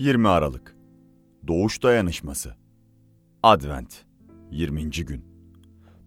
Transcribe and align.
20 0.00 0.28
Aralık 0.28 0.76
Doğuş 1.48 1.82
Dayanışması 1.82 2.54
Advent 3.42 4.04
20. 4.50 4.90
gün 4.90 5.24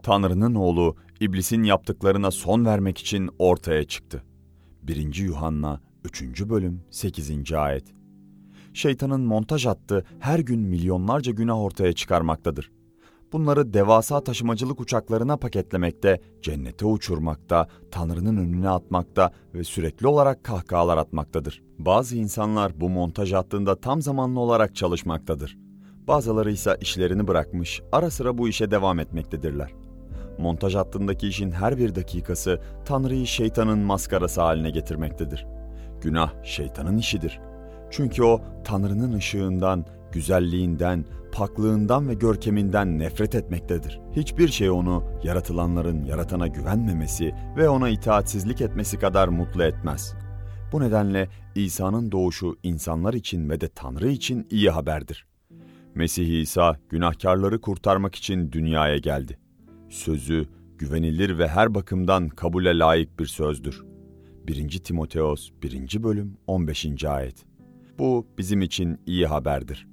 Tanrı'nın 0.04 0.56
oğlu 0.56 0.96
iblisin 1.20 1.64
yaptıklarına 1.64 2.32
son 2.32 2.66
vermek 2.66 2.98
için 2.98 3.30
ortaya 3.40 3.84
çıktı. 3.84 4.24
1. 4.84 5.16
Yuhanna 5.16 5.82
3. 6.04 6.42
bölüm 6.50 6.84
8. 6.92 7.54
ayet 7.54 7.94
Şeytanın 8.74 9.22
montaj 9.22 9.66
attığı 9.66 10.06
her 10.20 10.40
gün 10.40 10.60
milyonlarca 10.60 11.32
günah 11.32 11.58
ortaya 11.58 11.94
çıkarmaktadır. 11.94 12.72
Bunları 13.34 13.74
devasa 13.74 14.24
taşımacılık 14.24 14.82
uçaklarına 14.82 15.38
paketlemekte, 15.38 16.22
cennete 16.42 16.86
uçurmakta, 16.86 17.68
Tanrı'nın 17.92 18.38
önüne 18.38 18.70
atmakta 18.70 19.32
ve 19.54 19.64
sürekli 19.64 20.08
olarak 20.08 20.44
kahkahalar 20.44 20.98
atmaktadır. 20.98 21.64
Bazı 21.80 22.18
insanlar 22.18 22.82
bu 22.82 22.90
montaj 22.90 23.34
hattında 23.34 23.80
tam 23.80 24.02
zamanlı 24.02 24.40
olarak 24.40 24.76
çalışmaktadır. 24.76 25.58
Bazıları 26.08 26.52
ise 26.52 26.78
işlerini 26.82 27.28
bırakmış, 27.28 27.82
ara 27.92 28.10
sıra 28.10 28.38
bu 28.38 28.48
işe 28.48 28.72
devam 28.72 29.00
etmektedirler. 29.00 29.72
Montaj 30.38 30.76
hattındaki 30.76 31.28
işin 31.28 31.52
her 31.52 31.78
bir 31.78 31.96
dakikası 31.96 32.62
Tanrı'yı 32.86 33.28
şeytanın 33.28 33.80
maskarası 33.80 34.42
haline 34.42 34.70
getirmektedir. 34.70 35.46
Günah 36.02 36.44
şeytanın 36.44 36.98
işidir. 36.98 37.40
Çünkü 37.96 38.24
o 38.24 38.42
Tanrı'nın 38.64 39.14
ışığından, 39.14 39.86
güzelliğinden, 40.12 41.06
paklığından 41.32 42.10
ve 42.10 42.14
görkeminden 42.14 43.00
nefret 43.00 43.36
etmektedir. 43.36 44.00
Hiçbir 44.16 44.48
şey 44.48 44.70
onu 44.70 45.04
yaratılanların 45.24 46.06
yaratana 46.06 46.48
güvenmemesi 46.48 47.36
ve 47.58 47.70
ona 47.70 47.90
itaatsizlik 47.90 48.62
etmesi 48.62 49.00
kadar 49.00 49.28
mutlu 49.28 49.64
etmez. 49.64 50.14
Bu 50.72 50.82
nedenle 50.82 51.30
İsa'nın 51.56 52.12
doğuşu 52.12 52.58
insanlar 52.64 53.14
için 53.14 53.50
ve 53.50 53.62
de 53.62 53.68
Tanrı 53.68 54.10
için 54.10 54.48
iyi 54.50 54.70
haberdir. 54.70 55.26
Mesih 55.96 56.42
İsa 56.42 56.78
günahkarları 56.90 57.62
kurtarmak 57.62 58.16
için 58.16 58.52
dünyaya 58.52 58.98
geldi. 58.98 59.40
Sözü 59.90 60.46
güvenilir 60.78 61.38
ve 61.38 61.48
her 61.48 61.76
bakımdan 61.76 62.30
kabule 62.30 62.80
layık 62.80 63.20
bir 63.20 63.26
sözdür. 63.26 63.84
1. 64.48 64.70
Timoteos 64.70 65.50
1. 65.64 66.04
bölüm 66.04 66.38
15. 66.48 67.06
ayet. 67.06 67.53
Bu 68.00 68.28
bizim 68.38 68.62
için 68.62 69.00
iyi 69.06 69.28
haberdir. 69.28 69.88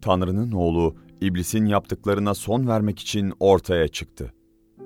Tanrı'nın 0.00 0.52
oğlu 0.52 0.96
iblisin 1.20 1.66
yaptıklarına 1.66 2.34
son 2.34 2.68
vermek 2.68 2.98
için 2.98 3.32
ortaya 3.40 3.88
çıktı. 3.88 4.32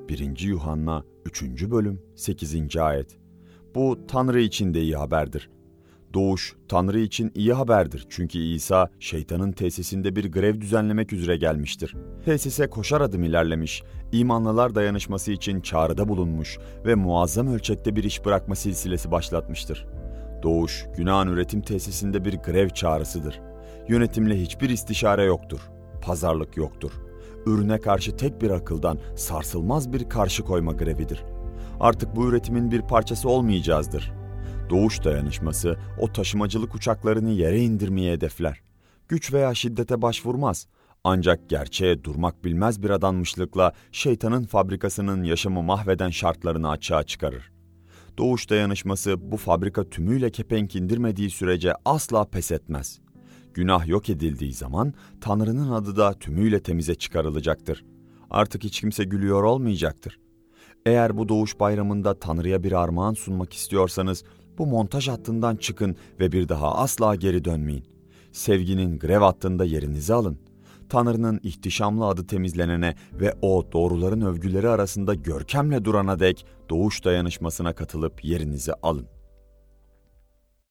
1. 0.09 0.41
Yuhanna 0.41 1.05
3. 1.25 1.43
bölüm 1.71 2.03
8. 2.17 2.77
ayet. 2.77 3.19
Bu 3.75 3.99
Tanrı 4.09 4.41
için 4.41 4.75
de 4.75 4.83
iyi 4.83 4.97
haberdir. 4.97 5.51
Doğuş 6.15 6.57
Tanrı 6.69 7.01
için 7.01 7.33
iyi 7.35 7.53
haberdir 7.53 8.07
çünkü 8.09 8.39
İsa 8.39 8.89
şeytanın 9.01 9.53
tesisinde 9.53 10.17
bir 10.17 10.33
grev 10.33 10.61
düzenlemek 10.61 11.13
üzere 11.13 11.37
gelmiştir. 11.37 11.97
Tesise 12.25 12.71
koşar 12.71 13.01
adım 13.01 13.25
ilerlemiş, 13.25 13.83
imanlılar 14.13 14.75
dayanışması 14.75 15.33
için 15.33 15.61
çağrıda 15.61 16.09
bulunmuş 16.09 16.59
ve 16.87 16.95
muazzam 16.95 17.47
ölçekte 17.47 17.97
bir 17.97 18.05
iş 18.05 18.25
bırakma 18.25 18.55
silsilesi 18.55 19.11
başlatmıştır. 19.11 19.87
Doğuş, 20.43 20.87
günahın 20.97 21.29
üretim 21.29 21.61
tesisinde 21.61 22.25
bir 22.25 22.35
grev 22.35 22.69
çağrısıdır. 22.69 23.41
Yönetimle 23.89 24.41
hiçbir 24.41 24.71
istişare 24.71 25.25
yoktur. 25.25 25.61
Pazarlık 26.03 26.57
yoktur. 26.57 26.93
Ürüne 27.47 27.81
karşı 27.81 28.17
tek 28.17 28.43
bir 28.43 28.51
akıldan 28.51 28.99
sarsılmaz 29.17 29.93
bir 29.93 30.09
karşı 30.09 30.43
koyma 30.43 30.73
grevidir. 30.73 31.25
Artık 31.81 32.17
bu 32.17 32.29
üretimin 32.29 32.71
bir 32.71 32.83
parçası 32.83 33.29
olmayacağızdır. 33.29 34.13
Doğuş 34.71 35.05
dayanışması 35.05 35.77
o 35.99 36.13
taşımacılık 36.13 36.75
uçaklarını 36.75 37.31
yere 37.31 37.61
indirmeye 37.61 38.13
hedefler. 38.13 38.61
Güç 39.09 39.33
veya 39.33 39.55
şiddete 39.55 40.03
başvurmaz. 40.03 40.67
Ancak 41.05 41.49
gerçeğe 41.49 42.05
durmak 42.05 42.45
bilmez 42.45 42.83
bir 42.83 42.91
adanmışlıkla 42.91 43.73
şeytanın 43.93 44.45
fabrikasının 44.45 45.23
yaşamı 45.23 45.63
mahveden 45.63 46.11
şartlarını 46.11 46.71
açığa 46.71 47.03
çıkarır. 47.03 47.60
Doğuş 48.19 48.51
dayanışması 48.51 49.33
bu 49.33 49.37
fabrika 49.37 49.91
tümüyle 49.91 50.31
kepenk 50.31 50.77
indirmediği 50.77 51.31
sürece 51.31 51.73
asla 51.85 52.25
pes 52.25 52.53
etmez. 52.53 53.01
Günah 53.55 53.87
yok 53.87 54.11
edildiği 54.11 54.53
zaman 54.53 54.95
Tanrı'nın 55.21 55.71
adı 55.71 55.97
da 55.97 56.13
tümüyle 56.13 56.63
temize 56.63 56.95
çıkarılacaktır. 56.95 57.85
Artık 58.31 58.65
hiç 58.65 58.81
kimse 58.81 59.05
gülüyor 59.05 59.43
olmayacaktır. 59.43 60.21
Eğer 60.87 61.19
bu 61.19 61.29
doğuş 61.29 61.61
bayramında 61.61 62.19
Tanrı'ya 62.19 62.63
bir 62.63 62.73
armağan 62.73 63.15
sunmak 63.15 63.53
istiyorsanız 63.53 64.25
bu 64.59 64.67
montaj 64.67 65.09
hattından 65.09 65.57
çıkın 65.57 65.97
ve 66.21 66.33
bir 66.33 66.49
daha 66.49 66.75
asla 66.75 67.15
geri 67.15 67.45
dönmeyin. 67.45 67.85
Sevginin 68.33 68.99
grev 68.99 69.21
hattında 69.21 69.65
yerinizi 69.65 70.15
alın. 70.15 70.39
Tanrı'nın 70.91 71.41
ihtişamlı 71.43 72.07
adı 72.07 72.27
temizlenene 72.27 72.95
ve 73.13 73.35
o 73.43 73.73
doğruların 73.73 74.21
övgüleri 74.21 74.69
arasında 74.69 75.15
görkemle 75.15 75.85
durana 75.85 76.19
dek 76.19 76.47
doğuş 76.71 77.05
dayanışmasına 77.05 77.73
katılıp 77.73 78.25
yerinizi 78.25 78.73
alın. 78.83 79.20